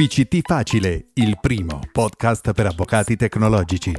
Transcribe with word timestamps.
PCT 0.00 0.40
Facile, 0.40 1.08
il 1.12 1.36
primo 1.38 1.78
podcast 1.92 2.54
per 2.54 2.64
avvocati 2.64 3.16
tecnologici. 3.16 3.92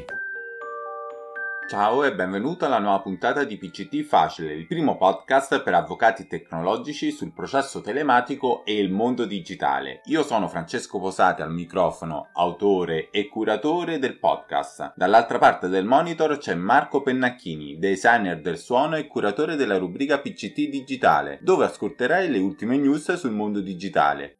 Ciao 1.70 2.04
e 2.04 2.16
benvenuto 2.16 2.66
alla 2.66 2.80
nuova 2.80 3.02
puntata 3.02 3.44
di 3.44 3.56
PCT 3.56 4.02
Facile, 4.02 4.56
il 4.56 4.66
primo 4.66 4.98
podcast 4.98 5.62
per 5.62 5.76
avvocati 5.76 6.26
tecnologici 6.26 7.12
sul 7.12 7.32
processo 7.32 7.82
telematico 7.82 8.66
e 8.66 8.80
il 8.80 8.92
mondo 8.92 9.26
digitale. 9.26 10.02
Io 10.06 10.24
sono 10.24 10.48
Francesco 10.48 10.98
Posati 11.00 11.44
al 11.44 11.54
microfono, 11.54 12.30
autore 12.34 13.12
e 13.12 13.28
curatore 13.28 14.00
del 14.00 14.18
podcast. 14.18 14.94
Dall'altra 14.96 15.38
parte 15.38 15.68
del 15.68 15.86
monitor 15.86 16.40
c'è 16.40 16.56
Marco 16.56 17.04
Pennacchini, 17.04 17.78
designer 17.78 18.42
del 18.42 18.58
suono 18.58 18.96
e 18.96 19.06
curatore 19.06 19.56
della 19.56 19.78
rubrica 19.78 20.18
PCT 20.18 20.68
Digitale, 20.68 21.38
dove 21.44 21.66
ascolterai 21.66 22.28
le 22.28 22.40
ultime 22.40 22.78
news 22.78 23.14
sul 23.14 23.34
mondo 23.34 23.60
digitale. 23.60 24.38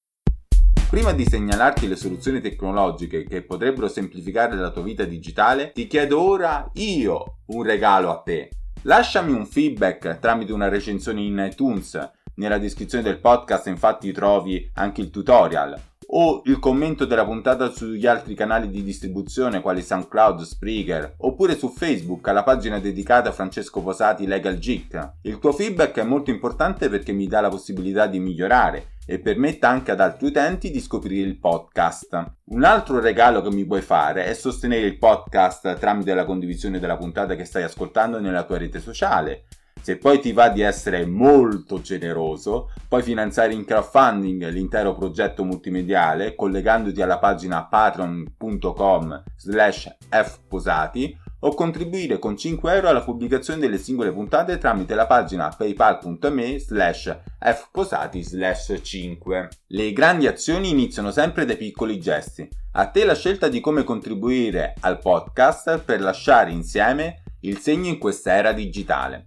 Prima 0.90 1.12
di 1.12 1.26
segnalarti 1.26 1.90
le 1.90 1.98
soluzioni 1.98 2.40
tecnologiche 2.40 3.26
che 3.26 3.42
potrebbero 3.42 3.90
semplificare 3.90 4.56
la 4.56 4.72
tua 4.72 4.84
vita 4.84 5.04
digitale, 5.04 5.74
ti 5.74 5.86
chiedo 5.88 6.22
ora 6.22 6.70
io 6.76 7.40
un 7.48 7.64
regalo 7.64 8.10
a 8.10 8.22
te. 8.22 8.52
Lasciami 8.84 9.34
un 9.34 9.46
feedback 9.46 10.18
tramite 10.20 10.54
una 10.54 10.70
recensione 10.70 11.20
in 11.20 11.46
iTunes. 11.52 12.12
Nella 12.36 12.58
descrizione 12.58 13.04
del 13.04 13.20
podcast 13.20 13.68
infatti 13.68 14.14
trovi 14.14 14.72
anche 14.76 15.02
il 15.02 15.10
tutorial 15.10 15.78
o 16.16 16.42
il 16.46 16.60
commento 16.60 17.06
della 17.06 17.26
puntata 17.26 17.72
sugli 17.72 18.06
altri 18.06 18.36
canali 18.36 18.70
di 18.70 18.84
distribuzione 18.84 19.62
quali 19.62 19.82
SoundCloud, 19.82 20.42
Spreaker 20.42 21.16
oppure 21.18 21.58
su 21.58 21.70
Facebook 21.70 22.28
alla 22.28 22.44
pagina 22.44 22.80
dedicata 22.80 23.30
a 23.30 23.32
Francesco 23.32 23.82
Posati 23.82 24.28
Legal 24.28 24.58
Geek. 24.58 25.14
Il 25.22 25.40
tuo 25.40 25.52
feedback 25.54 25.98
è 25.98 26.04
molto 26.04 26.30
importante 26.30 26.90
perché 26.90 27.14
mi 27.14 27.28
dà 27.28 27.42
la 27.42 27.50
possibilità 27.50 28.06
di 28.06 28.20
migliorare 28.20 28.92
e 29.06 29.20
permetta 29.20 29.70
anche 29.70 29.92
ad 29.92 30.00
altri 30.00 30.28
utenti 30.28 30.70
di 30.70 30.80
scoprire 30.80 31.28
il 31.28 31.40
podcast. 31.40 32.34
Un 32.46 32.64
altro 32.64 33.00
regalo 33.00 33.42
che 33.42 33.50
mi 33.50 33.66
puoi 33.66 33.82
fare 33.82 34.26
è 34.26 34.34
sostenere 34.34 34.86
il 34.86 35.00
podcast 35.00 35.78
tramite 35.80 36.14
la 36.14 36.26
condivisione 36.26 36.80
della 36.80 36.96
puntata 36.96 37.36
che 37.36 37.46
stai 37.46 37.64
ascoltando 37.64 38.20
nella 38.20 38.44
tua 38.44 38.60
rete 38.60 38.80
sociale 38.80 39.46
se 39.84 39.98
poi 39.98 40.22
ti 40.22 40.32
va 40.32 40.48
di 40.48 40.62
essere 40.62 41.06
molto 41.06 41.82
generoso, 41.82 42.72
puoi 42.88 43.04
finanziare 43.04 43.52
in 43.52 43.66
crowdfunding 43.66 44.48
l'intero 44.48 44.96
progetto 44.96 45.44
multimediale 45.44 46.36
collegandoti 46.36 47.02
alla 47.02 47.20
pagina 47.20 47.66
patreon.com 47.66 49.24
slash 49.36 49.94
fposati 50.10 51.18
o 51.40 51.54
contribuire 51.54 52.18
con 52.18 52.38
5 52.38 52.74
euro 52.74 52.88
alla 52.88 53.04
pubblicazione 53.04 53.60
delle 53.60 53.78
singole 53.78 54.14
puntate 54.14 54.58
tramite 54.58 54.96
la 54.96 55.06
pagina 55.06 55.54
paypal.me 55.54 56.60
slash 56.60 57.18
fposati 57.38 58.24
slash 58.24 58.80
5. 58.82 59.50
Le 59.68 59.92
grandi 59.92 60.28
azioni 60.28 60.70
iniziano 60.70 61.12
sempre 61.12 61.44
dai 61.44 61.58
piccoli 61.58 62.00
gesti. 62.00 62.48
A 62.76 62.88
te 62.88 63.04
la 63.04 63.16
scelta 63.16 63.50
di 63.50 63.60
come 63.60 63.84
contribuire 63.84 64.76
al 64.80 65.00
podcast 65.00 65.80
per 65.80 66.00
lasciare 66.00 66.52
insieme 66.52 67.24
il 67.42 67.58
segno 67.58 67.90
in 67.90 67.98
questa 67.98 68.34
era 68.34 68.54
digitale. 68.54 69.24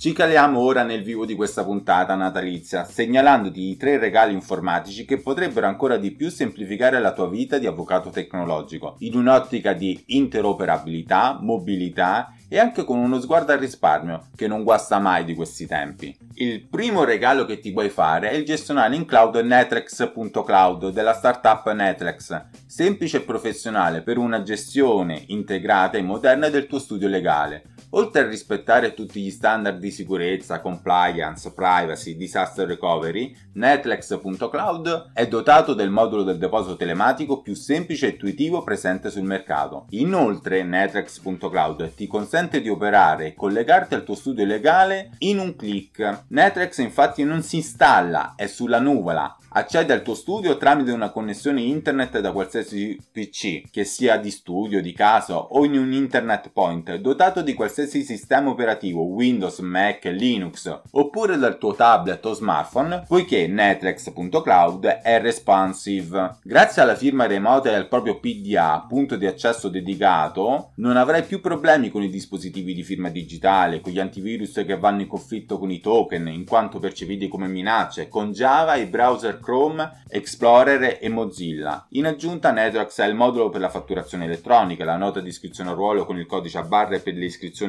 Ci 0.00 0.14
caliamo 0.14 0.60
ora 0.60 0.82
nel 0.82 1.02
vivo 1.02 1.26
di 1.26 1.34
questa 1.34 1.62
puntata 1.62 2.14
natalizia, 2.14 2.84
segnalandoti 2.84 3.68
i 3.68 3.76
tre 3.76 3.98
regali 3.98 4.32
informatici 4.32 5.04
che 5.04 5.18
potrebbero 5.18 5.66
ancora 5.66 5.98
di 5.98 6.12
più 6.12 6.30
semplificare 6.30 6.98
la 7.00 7.12
tua 7.12 7.28
vita 7.28 7.58
di 7.58 7.66
avvocato 7.66 8.08
tecnologico, 8.08 8.96
in 9.00 9.14
un'ottica 9.14 9.74
di 9.74 10.02
interoperabilità, 10.06 11.36
mobilità 11.42 12.32
e 12.48 12.58
anche 12.58 12.84
con 12.84 12.96
uno 12.96 13.20
sguardo 13.20 13.52
al 13.52 13.58
risparmio, 13.58 14.28
che 14.34 14.46
non 14.48 14.62
guasta 14.62 14.98
mai 14.98 15.24
di 15.24 15.34
questi 15.34 15.66
tempi. 15.66 16.16
Il 16.36 16.62
primo 16.62 17.04
regalo 17.04 17.44
che 17.44 17.60
ti 17.60 17.70
puoi 17.70 17.90
fare 17.90 18.30
è 18.30 18.36
il 18.36 18.46
gestionale 18.46 18.96
in 18.96 19.04
cloud 19.04 19.36
Netrex.cloud 19.36 20.92
della 20.92 21.12
startup 21.12 21.70
Netrex, 21.72 22.44
semplice 22.66 23.18
e 23.18 23.20
professionale 23.20 24.00
per 24.00 24.16
una 24.16 24.42
gestione 24.42 25.24
integrata 25.26 25.98
e 25.98 26.02
moderna 26.02 26.48
del 26.48 26.66
tuo 26.66 26.78
studio 26.78 27.06
legale 27.06 27.64
Oltre 27.92 28.20
a 28.20 28.28
rispettare 28.28 28.94
tutti 28.94 29.20
gli 29.20 29.30
standard 29.30 29.80
di 29.80 29.90
sicurezza, 29.90 30.60
compliance, 30.60 31.52
privacy, 31.52 32.16
disaster 32.16 32.68
recovery, 32.68 33.34
Netlex.cloud 33.54 35.10
è 35.12 35.26
dotato 35.26 35.74
del 35.74 35.90
modulo 35.90 36.22
del 36.22 36.38
deposito 36.38 36.76
telematico 36.76 37.42
più 37.42 37.54
semplice 37.54 38.06
e 38.06 38.10
intuitivo 38.10 38.62
presente 38.62 39.10
sul 39.10 39.24
mercato. 39.24 39.86
Inoltre 39.90 40.62
Netlex.cloud 40.62 41.94
ti 41.94 42.06
consente 42.06 42.60
di 42.60 42.68
operare 42.68 43.26
e 43.26 43.34
collegarti 43.34 43.94
al 43.94 44.04
tuo 44.04 44.14
studio 44.14 44.44
legale 44.44 45.10
in 45.18 45.40
un 45.40 45.56
clic. 45.56 46.26
Netlex 46.28 46.78
infatti 46.78 47.24
non 47.24 47.42
si 47.42 47.56
installa, 47.56 48.34
è 48.36 48.46
sulla 48.46 48.78
nuvola, 48.78 49.36
Accedi 49.52 49.90
al 49.90 50.02
tuo 50.02 50.14
studio 50.14 50.56
tramite 50.56 50.92
una 50.92 51.10
connessione 51.10 51.60
internet 51.60 52.20
da 52.20 52.30
qualsiasi 52.30 52.96
PC, 53.10 53.68
che 53.68 53.82
sia 53.82 54.16
di 54.16 54.30
studio, 54.30 54.80
di 54.80 54.92
casa 54.92 55.36
o 55.38 55.64
in 55.64 55.76
un 55.76 55.92
internet 55.92 56.50
point, 56.52 56.94
dotato 56.94 57.42
di 57.42 57.54
qualsiasi 57.54 57.79
sistema 57.88 58.50
operativo 58.50 59.02
Windows, 59.02 59.58
Mac, 59.60 60.04
Linux, 60.04 60.80
oppure 60.92 61.36
dal 61.36 61.58
tuo 61.58 61.74
tablet 61.74 62.24
o 62.26 62.32
smartphone, 62.32 63.04
poiché 63.06 63.46
Netrex.cloud 63.46 64.86
è 64.86 65.20
responsive. 65.20 66.38
Grazie 66.42 66.82
alla 66.82 66.94
firma 66.94 67.26
remota 67.26 67.70
e 67.70 67.74
al 67.74 67.88
proprio 67.88 68.18
PDA, 68.18 68.86
punto 68.88 69.16
di 69.16 69.26
accesso 69.26 69.68
dedicato, 69.68 70.72
non 70.76 70.96
avrai 70.96 71.22
più 71.24 71.40
problemi 71.40 71.90
con 71.90 72.02
i 72.02 72.10
dispositivi 72.10 72.74
di 72.74 72.82
firma 72.82 73.08
digitale, 73.08 73.80
con 73.80 73.92
gli 73.92 74.00
antivirus 74.00 74.62
che 74.66 74.78
vanno 74.78 75.02
in 75.02 75.08
conflitto 75.08 75.58
con 75.58 75.70
i 75.70 75.80
token, 75.80 76.28
in 76.28 76.44
quanto 76.44 76.78
percepiti 76.78 77.28
come 77.28 77.46
minacce, 77.46 78.08
con 78.08 78.32
Java 78.32 78.74
e 78.74 78.86
browser 78.86 79.38
Chrome, 79.40 80.02
Explorer 80.08 80.98
e 81.00 81.08
Mozilla. 81.08 81.86
In 81.90 82.06
aggiunta 82.06 82.50
Netrox 82.50 82.98
ha 82.98 83.04
il 83.04 83.14
modulo 83.14 83.48
per 83.48 83.60
la 83.60 83.68
fatturazione 83.68 84.24
elettronica, 84.24 84.84
la 84.84 84.96
nota 84.96 85.20
di 85.20 85.28
iscrizione 85.28 85.70
a 85.70 85.74
ruolo 85.74 86.04
con 86.04 86.18
il 86.18 86.26
codice 86.26 86.58
a 86.58 86.62
barre 86.62 87.00
per 87.00 87.14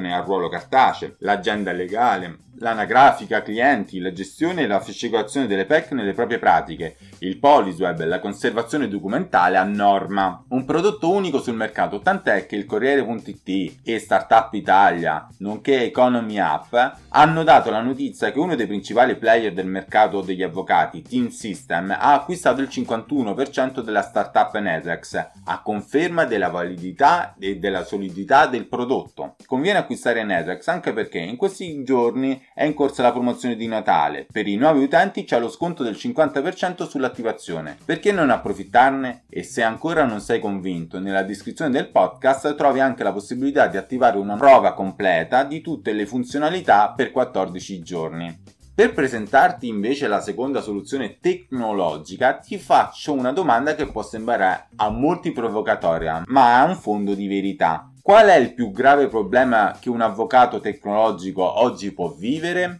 l'iscrizione 0.01 0.13
a 0.13 0.21
ruolo 0.21 0.50
cartaceo, 0.50 1.15
l'agenda 1.19 1.71
legale, 1.71 2.39
l'anagrafica 2.62 3.42
clienti, 3.42 4.00
la 4.00 4.13
gestione 4.13 4.63
e 4.63 4.68
la 4.68 4.80
fascicolazione 4.80 5.48
delle 5.48 5.65
PEC 5.65 5.92
nelle 5.92 6.13
proprie 6.13 6.39
pratiche, 6.39 6.98
il 7.19 7.38
Polisweb, 7.38 8.03
la 8.03 8.19
conservazione 8.19 8.88
documentale 8.88 9.57
a 9.57 9.63
norma. 9.63 10.44
Un 10.50 10.65
prodotto 10.65 11.12
unico 11.12 11.39
sul 11.39 11.56
mercato, 11.56 12.00
tant'è 12.00 12.45
che 12.45 12.56
il 12.56 12.65
Corriere.it 12.65 13.80
e 13.83 14.00
Startup 14.00 14.53
Italia, 14.53 15.27
nonché 15.39 15.83
Economy 15.83 16.38
App, 16.38 16.75
hanno 17.09 17.44
dato 17.44 17.69
la 17.69 17.81
notizia 17.81 18.31
che 18.31 18.39
uno 18.39 18.56
dei 18.56 18.68
principali 18.68 19.15
player 19.15 19.54
del 19.54 19.68
mercato 19.68 20.21
degli 20.21 20.44
avvocati, 20.44 21.01
Team 21.01 21.30
System, 21.30 21.92
ha 21.92 22.13
acquistato 22.13 22.62
il 22.62 22.69
51% 22.71 23.81
della 23.81 24.01
startup 24.01 24.56
Netrex, 24.57 25.30
a 25.45 25.62
conferma 25.62 26.25
della 26.25 26.50
validità 26.50 27.36
e 27.39 27.57
della 27.57 27.83
solidità 27.83 28.45
del 28.45 28.68
prodotto. 28.68 29.36
Conviene 29.45 29.80
acquistare 29.80 29.90
Netrex 30.23 30.67
anche 30.67 30.93
perché 30.93 31.19
in 31.19 31.35
questi 31.35 31.83
giorni 31.83 32.41
è 32.53 32.63
in 32.63 32.73
corsa 32.73 33.01
la 33.01 33.11
promozione 33.11 33.55
di 33.55 33.67
Natale. 33.67 34.27
Per 34.31 34.47
i 34.47 34.55
nuovi 34.55 34.83
utenti 34.83 35.23
c'è 35.23 35.39
lo 35.39 35.49
sconto 35.49 35.83
del 35.83 35.95
50% 35.95 36.88
sull'attivazione. 36.88 37.77
Perché 37.83 38.11
non 38.11 38.29
approfittarne? 38.29 39.23
E 39.29 39.43
se 39.43 39.63
ancora 39.63 40.05
non 40.05 40.21
sei 40.21 40.39
convinto, 40.39 40.99
nella 40.99 41.23
descrizione 41.23 41.71
del 41.71 41.89
podcast 41.89 42.55
trovi 42.55 42.79
anche 42.79 43.03
la 43.03 43.13
possibilità 43.13 43.67
di 43.67 43.77
attivare 43.77 44.17
una 44.17 44.35
prova 44.35 44.73
completa 44.73 45.43
di 45.43 45.61
tutte 45.61 45.94
le 45.94 46.05
funzionalità 46.05 46.94
per 46.95 47.11
14 47.11 47.81
giorni. 47.81 48.59
Per 48.73 48.94
presentarti 48.94 49.67
invece 49.67 50.07
la 50.07 50.21
seconda 50.21 50.61
soluzione 50.61 51.19
tecnologica 51.19 52.35
ti 52.35 52.57
faccio 52.57 53.11
una 53.11 53.33
domanda 53.33 53.75
che 53.75 53.85
può 53.85 54.01
sembrare 54.01 54.69
a 54.77 54.89
molti 54.89 55.31
provocatoria, 55.31 56.23
ma 56.27 56.59
ha 56.59 56.63
un 56.63 56.75
fondo 56.75 57.13
di 57.13 57.27
verità. 57.27 57.90
Qual 58.03 58.25
è 58.30 58.36
il 58.36 58.56
più 58.56 58.71
grave 58.71 59.07
problema 59.07 59.77
che 59.80 59.92
un 59.92 60.01
avvocato 60.01 60.59
tecnologico 60.59 61.44
oggi 61.44 61.92
può 61.92 62.12
vivere? 62.12 62.80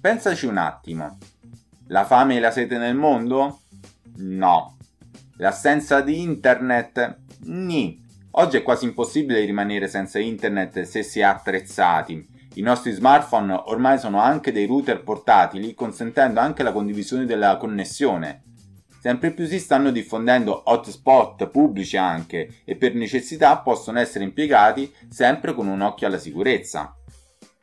Pensaci 0.00 0.46
un 0.46 0.56
attimo. 0.56 1.18
La 1.88 2.06
fame 2.06 2.36
e 2.36 2.40
la 2.40 2.50
sete 2.50 2.78
nel 2.78 2.96
mondo? 2.96 3.60
No. 4.16 4.78
L'assenza 5.36 6.00
di 6.00 6.22
internet? 6.22 7.18
Ni. 7.42 8.02
Oggi 8.30 8.56
è 8.56 8.62
quasi 8.62 8.86
impossibile 8.86 9.44
rimanere 9.44 9.88
senza 9.88 10.18
internet 10.18 10.82
se 10.84 11.02
si 11.02 11.20
è 11.20 11.24
attrezzati. 11.24 12.26
I 12.54 12.62
nostri 12.62 12.92
smartphone 12.92 13.52
ormai 13.66 13.98
sono 13.98 14.20
anche 14.20 14.52
dei 14.52 14.64
router 14.64 15.02
portatili, 15.02 15.74
consentendo 15.74 16.40
anche 16.40 16.62
la 16.62 16.72
condivisione 16.72 17.26
della 17.26 17.58
connessione. 17.58 18.42
Sempre 19.04 19.32
più 19.32 19.44
si 19.44 19.58
stanno 19.58 19.90
diffondendo 19.90 20.62
hotspot 20.64 21.48
pubblici 21.48 21.98
anche 21.98 22.62
e 22.64 22.74
per 22.74 22.94
necessità 22.94 23.58
possono 23.58 23.98
essere 23.98 24.24
impiegati 24.24 24.90
sempre 25.10 25.52
con 25.52 25.66
un 25.66 25.82
occhio 25.82 26.06
alla 26.06 26.16
sicurezza. 26.16 26.96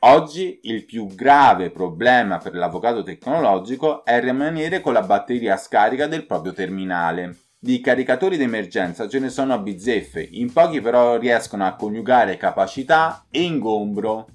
Oggi 0.01 0.59
il 0.65 0.85
più 0.85 1.07
grave 1.07 1.71
problema 1.71 2.37
per 2.37 2.53
l'avvocato 2.53 3.01
tecnologico 3.01 4.05
è 4.05 4.21
rimanere 4.21 4.81
con 4.81 4.93
la 4.93 5.01
batteria 5.01 5.57
scarica 5.57 6.05
del 6.05 6.27
proprio 6.27 6.53
terminale. 6.53 7.37
Di 7.57 7.79
caricatori 7.81 8.37
d'emergenza 8.37 9.07
ce 9.07 9.17
ne 9.17 9.29
sono 9.29 9.55
a 9.55 9.57
bizzeffe, 9.57 10.21
in 10.21 10.53
pochi 10.53 10.79
però 10.79 11.17
riescono 11.17 11.65
a 11.65 11.73
coniugare 11.73 12.37
capacità 12.37 13.25
e 13.31 13.41
ingombro. 13.41 14.27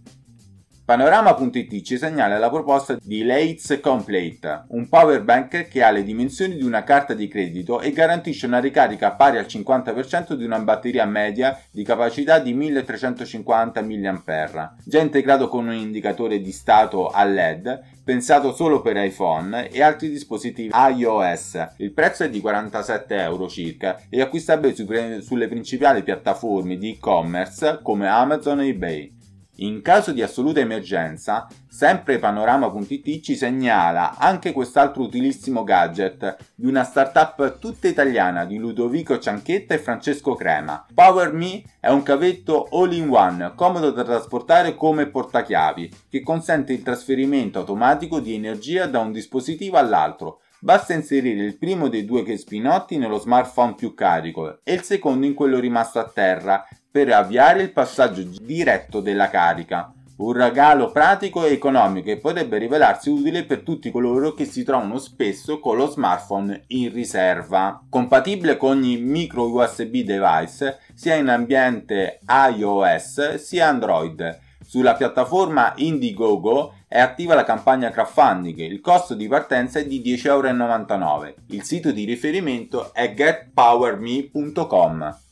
Panorama.it 0.86 1.82
ci 1.82 1.98
segnala 1.98 2.38
la 2.38 2.48
proposta 2.48 2.96
di 3.02 3.24
Leitz 3.24 3.80
Complete, 3.82 4.66
un 4.68 4.88
power 4.88 5.20
bank 5.24 5.66
che 5.66 5.82
ha 5.82 5.90
le 5.90 6.04
dimensioni 6.04 6.54
di 6.54 6.62
una 6.62 6.84
carta 6.84 7.12
di 7.12 7.26
credito 7.26 7.80
e 7.80 7.90
garantisce 7.90 8.46
una 8.46 8.60
ricarica 8.60 9.10
pari 9.10 9.36
al 9.38 9.46
50% 9.46 10.34
di 10.34 10.44
una 10.44 10.60
batteria 10.60 11.04
media 11.04 11.60
di 11.72 11.82
capacità 11.82 12.38
di 12.38 12.54
1350 12.54 13.82
mAh, 13.82 14.74
già 14.84 15.00
integrato 15.00 15.48
con 15.48 15.66
un 15.66 15.74
indicatore 15.74 16.40
di 16.40 16.52
stato 16.52 17.08
a 17.08 17.24
LED 17.24 17.94
pensato 18.04 18.54
solo 18.54 18.80
per 18.80 18.96
iPhone 18.96 19.68
e 19.68 19.82
altri 19.82 20.08
dispositivi 20.08 20.70
iOS. 20.72 21.70
Il 21.78 21.90
prezzo 21.90 22.22
è 22.22 22.30
di 22.30 22.40
47 22.40 23.16
euro 23.16 23.48
circa 23.48 24.00
e 24.08 24.20
acquistabile 24.20 25.20
sulle 25.20 25.48
principali 25.48 26.04
piattaforme 26.04 26.76
di 26.76 26.92
e-commerce 26.92 27.80
come 27.82 28.06
Amazon 28.06 28.60
e 28.60 28.68
eBay. 28.68 29.15
In 29.58 29.80
caso 29.80 30.12
di 30.12 30.20
assoluta 30.20 30.60
emergenza, 30.60 31.46
sempre 31.66 32.18
Panorama.it 32.18 33.20
ci 33.22 33.36
segnala 33.36 34.18
anche 34.18 34.52
quest'altro 34.52 35.02
utilissimo 35.02 35.64
gadget 35.64 36.36
di 36.54 36.66
una 36.66 36.84
startup 36.84 37.58
tutta 37.58 37.88
italiana 37.88 38.44
di 38.44 38.58
Ludovico 38.58 39.18
Cianchetta 39.18 39.72
e 39.72 39.78
Francesco 39.78 40.34
Crema. 40.34 40.84
PowerMe 40.92 41.62
è 41.80 41.88
un 41.88 42.02
cavetto 42.02 42.68
all-in-one, 42.70 43.52
comodo 43.54 43.92
da 43.92 44.04
trasportare 44.04 44.74
come 44.74 45.06
portachiavi, 45.06 45.90
che 46.10 46.22
consente 46.22 46.74
il 46.74 46.82
trasferimento 46.82 47.60
automatico 47.60 48.20
di 48.20 48.34
energia 48.34 48.84
da 48.86 48.98
un 48.98 49.10
dispositivo 49.10 49.78
all'altro. 49.78 50.40
Basta 50.58 50.92
inserire 50.92 51.44
il 51.44 51.56
primo 51.56 51.88
dei 51.88 52.04
due 52.04 52.36
spinotti 52.36 52.98
nello 52.98 53.18
smartphone 53.18 53.74
più 53.74 53.94
carico 53.94 54.58
e 54.64 54.74
il 54.74 54.82
secondo 54.82 55.24
in 55.24 55.32
quello 55.32 55.58
rimasto 55.58 55.98
a 55.98 56.10
terra 56.12 56.66
per 56.96 57.12
avviare 57.12 57.60
il 57.60 57.72
passaggio 57.72 58.22
diretto 58.22 59.00
della 59.00 59.28
carica. 59.28 59.92
Un 60.16 60.32
regalo 60.32 60.92
pratico 60.92 61.44
e 61.44 61.52
economico 61.52 62.06
che 62.06 62.16
potrebbe 62.16 62.56
rivelarsi 62.56 63.10
utile 63.10 63.44
per 63.44 63.60
tutti 63.60 63.90
coloro 63.90 64.32
che 64.32 64.46
si 64.46 64.64
trovano 64.64 64.96
spesso 64.96 65.60
con 65.60 65.76
lo 65.76 65.90
smartphone 65.90 66.62
in 66.68 66.90
riserva. 66.90 67.82
Compatibile 67.90 68.56
con 68.56 68.78
ogni 68.78 68.96
micro 68.96 69.52
USB 69.52 69.96
device 69.96 70.78
sia 70.94 71.16
in 71.16 71.28
ambiente 71.28 72.20
iOS 72.26 73.34
sia 73.34 73.68
Android. 73.68 74.38
Sulla 74.64 74.94
piattaforma 74.94 75.74
Indiegogo 75.76 76.76
è 76.88 76.98
attiva 76.98 77.34
la 77.34 77.44
campagna 77.44 77.90
crowdfunding, 77.90 78.58
il 78.60 78.80
costo 78.80 79.12
di 79.12 79.28
partenza 79.28 79.80
è 79.80 79.84
di 79.84 80.00
10,99€. 80.00 81.34
Il 81.48 81.62
sito 81.62 81.92
di 81.92 82.06
riferimento 82.06 82.94
è 82.94 83.12
getpowerme.com. 83.12 85.24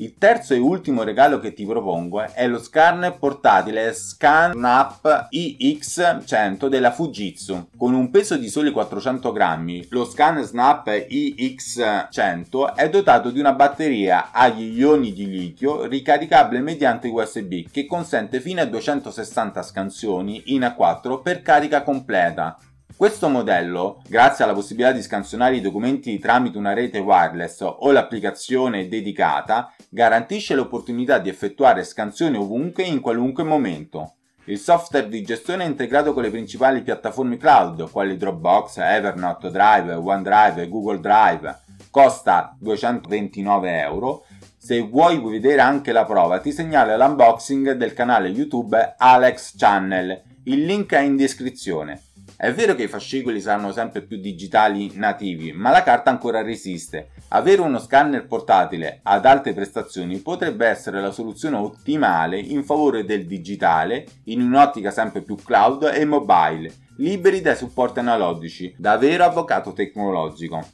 Il 0.00 0.14
terzo 0.16 0.54
e 0.54 0.58
ultimo 0.58 1.02
regalo 1.02 1.40
che 1.40 1.52
ti 1.52 1.66
propongo 1.66 2.20
è 2.32 2.46
lo 2.46 2.60
scanner 2.60 3.18
portatile 3.18 3.92
ScanUp 3.92 5.26
iX100 5.28 6.68
della 6.68 6.92
Fujitsu. 6.92 7.70
Con 7.76 7.94
un 7.94 8.08
peso 8.08 8.36
di 8.36 8.48
soli 8.48 8.70
400 8.70 9.32
grammi, 9.32 9.88
lo 9.90 10.04
Scan 10.04 10.40
Snap 10.44 10.86
iX100 10.86 12.74
è 12.76 12.88
dotato 12.88 13.30
di 13.30 13.40
una 13.40 13.54
batteria 13.54 14.30
agli 14.30 14.78
ioni 14.78 15.12
di 15.12 15.28
litio 15.28 15.86
ricaricabile 15.86 16.60
mediante 16.60 17.08
USB 17.08 17.68
che 17.68 17.84
consente 17.84 18.40
fino 18.40 18.60
a 18.60 18.66
260 18.66 19.62
scansioni 19.64 20.54
in 20.54 20.60
A4 20.60 21.20
per 21.22 21.42
carica 21.42 21.82
completa. 21.82 22.56
Questo 22.98 23.28
modello, 23.28 24.02
grazie 24.08 24.42
alla 24.42 24.54
possibilità 24.54 24.90
di 24.90 25.02
scansionare 25.02 25.54
i 25.54 25.60
documenti 25.60 26.18
tramite 26.18 26.58
una 26.58 26.72
rete 26.72 26.98
wireless 26.98 27.60
o 27.60 27.92
l'applicazione 27.92 28.88
dedicata, 28.88 29.72
garantisce 29.88 30.56
l'opportunità 30.56 31.20
di 31.20 31.28
effettuare 31.28 31.84
scansioni 31.84 32.36
ovunque 32.36 32.82
e 32.82 32.88
in 32.88 32.98
qualunque 32.98 33.44
momento. 33.44 34.14
Il 34.46 34.58
software 34.58 35.08
di 35.08 35.22
gestione 35.22 35.62
è 35.62 35.68
integrato 35.68 36.12
con 36.12 36.24
le 36.24 36.30
principali 36.30 36.82
piattaforme 36.82 37.36
cloud, 37.36 37.88
quali 37.88 38.16
Dropbox, 38.16 38.78
Evernote, 38.78 39.50
Drive, 39.52 39.94
OneDrive 39.94 40.62
e 40.62 40.68
Google 40.68 40.98
Drive. 40.98 41.56
Costa 41.92 42.56
229 42.58 43.78
euro. 43.78 44.24
Se 44.56 44.80
vuoi 44.80 45.20
vedere 45.20 45.60
anche 45.60 45.92
la 45.92 46.04
prova, 46.04 46.40
ti 46.40 46.50
segnalo 46.50 46.96
l'unboxing 46.96 47.74
del 47.74 47.94
canale 47.94 48.26
YouTube 48.26 48.96
Alex 48.98 49.56
Channel. 49.56 50.20
Il 50.42 50.64
link 50.64 50.92
è 50.92 51.00
in 51.00 51.14
descrizione. 51.14 52.02
È 52.40 52.52
vero 52.52 52.76
che 52.76 52.84
i 52.84 52.88
fascicoli 52.88 53.40
saranno 53.40 53.72
sempre 53.72 54.00
più 54.00 54.16
digitali 54.16 54.92
nativi, 54.94 55.50
ma 55.50 55.72
la 55.72 55.82
carta 55.82 56.10
ancora 56.10 56.40
resiste. 56.40 57.08
Avere 57.30 57.62
uno 57.62 57.80
scanner 57.80 58.28
portatile 58.28 59.00
ad 59.02 59.26
alte 59.26 59.52
prestazioni 59.52 60.18
potrebbe 60.18 60.64
essere 60.64 61.00
la 61.00 61.10
soluzione 61.10 61.56
ottimale 61.56 62.38
in 62.38 62.62
favore 62.62 63.04
del 63.04 63.26
digitale, 63.26 64.06
in 64.26 64.40
un'ottica 64.40 64.92
sempre 64.92 65.22
più 65.22 65.34
cloud 65.34 65.90
e 65.92 66.04
mobile, 66.04 66.72
liberi 66.98 67.40
dai 67.40 67.56
supporti 67.56 67.98
analogici, 67.98 68.72
da 68.78 68.96
vero 68.96 69.24
avvocato 69.24 69.72
tecnologico. 69.72 70.64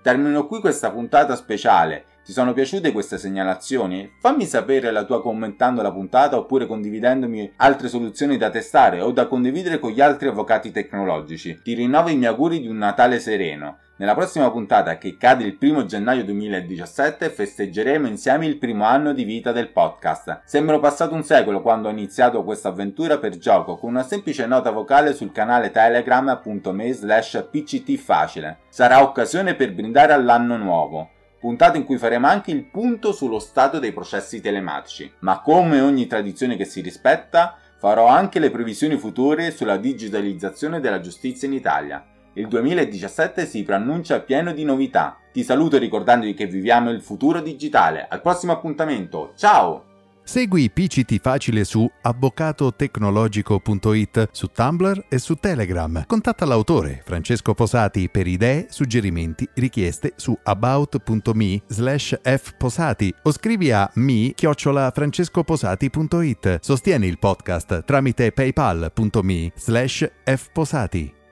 Termino 0.00 0.46
qui 0.46 0.60
questa 0.60 0.92
puntata 0.92 1.34
speciale 1.34 2.04
ti 2.24 2.32
sono 2.32 2.54
piaciute 2.54 2.90
queste 2.90 3.18
segnalazioni? 3.18 4.10
Fammi 4.18 4.46
sapere 4.46 4.90
la 4.90 5.04
tua 5.04 5.20
commentando 5.20 5.82
la 5.82 5.92
puntata 5.92 6.38
oppure 6.38 6.66
condividendomi 6.66 7.52
altre 7.56 7.88
soluzioni 7.88 8.38
da 8.38 8.48
testare 8.48 9.02
o 9.02 9.12
da 9.12 9.26
condividere 9.26 9.78
con 9.78 9.90
gli 9.90 10.00
altri 10.00 10.28
avvocati 10.28 10.70
tecnologici. 10.70 11.60
Ti 11.62 11.74
rinnovo 11.74 12.08
i 12.08 12.16
miei 12.16 12.32
auguri 12.32 12.60
di 12.60 12.66
un 12.66 12.78
Natale 12.78 13.18
sereno. 13.18 13.76
Nella 13.96 14.14
prossima 14.14 14.50
puntata, 14.50 14.96
che 14.96 15.16
cade 15.18 15.44
il 15.44 15.56
primo 15.56 15.84
gennaio 15.84 16.24
2017, 16.24 17.28
festeggeremo 17.28 18.08
insieme 18.08 18.46
il 18.46 18.56
primo 18.56 18.84
anno 18.84 19.12
di 19.12 19.22
vita 19.22 19.52
del 19.52 19.68
podcast. 19.70 20.40
Sembra 20.46 20.80
passato 20.80 21.14
un 21.14 21.22
secolo 21.22 21.60
quando 21.60 21.88
ho 21.88 21.92
iniziato 21.92 22.42
questa 22.42 22.70
avventura 22.70 23.18
per 23.18 23.36
gioco 23.36 23.76
con 23.76 23.90
una 23.90 24.02
semplice 24.02 24.46
nota 24.46 24.70
vocale 24.70 25.12
sul 25.12 25.30
canale 25.30 25.70
telegram.me 25.70 26.92
slash 26.92 27.48
pctfacile. 27.50 28.58
Sarà 28.68 29.02
occasione 29.02 29.54
per 29.54 29.74
brindare 29.74 30.12
all'anno 30.14 30.56
nuovo 30.56 31.10
puntata 31.44 31.76
in 31.76 31.84
cui 31.84 31.98
faremo 31.98 32.26
anche 32.26 32.52
il 32.52 32.64
punto 32.64 33.12
sullo 33.12 33.38
stato 33.38 33.78
dei 33.78 33.92
processi 33.92 34.40
telematici. 34.40 35.12
Ma 35.18 35.40
come 35.40 35.82
ogni 35.82 36.06
tradizione 36.06 36.56
che 36.56 36.64
si 36.64 36.80
rispetta, 36.80 37.58
Farò 37.84 38.06
anche 38.06 38.38
le 38.38 38.50
previsioni 38.50 38.96
future 38.96 39.50
sulla 39.50 39.76
digitalizzazione 39.76 40.80
della 40.80 41.00
giustizia 41.00 41.46
in 41.46 41.52
Italia. 41.52 42.02
Il 42.32 42.48
2017 42.48 43.44
si 43.44 43.62
preannuncia 43.62 44.20
pieno 44.20 44.54
di 44.54 44.64
novità. 44.64 45.18
Ti 45.30 45.44
saluto 45.44 45.76
ricordandoti 45.76 46.32
che 46.32 46.46
viviamo 46.46 46.88
il 46.88 47.02
futuro 47.02 47.42
digitale. 47.42 48.06
Al 48.08 48.22
prossimo 48.22 48.52
appuntamento. 48.52 49.34
Ciao! 49.36 49.93
Segui 50.24 50.70
PCT 50.70 51.20
Facile 51.20 51.64
su 51.64 51.90
avvocatotecnologico.it, 52.00 54.30
su 54.32 54.46
Tumblr 54.48 55.04
e 55.08 55.18
su 55.18 55.34
Telegram. 55.36 56.04
Contatta 56.06 56.46
l'autore 56.46 57.02
Francesco 57.04 57.54
Posati 57.54 58.08
per 58.08 58.26
idee, 58.26 58.66
suggerimenti, 58.70 59.46
richieste 59.54 60.14
su 60.16 60.36
about.me 60.42 61.60
slash 61.66 62.18
fposati 62.22 63.14
o 63.22 63.30
scrivi 63.30 63.70
a 63.70 63.88
mi 63.94 64.34
francescoposati.it. 64.34 66.58
Sostieni 66.60 67.06
il 67.06 67.18
podcast 67.18 67.84
tramite 67.84 68.32
paypal.me 68.32 69.52
slash 69.54 70.10
fposati. 70.24 71.22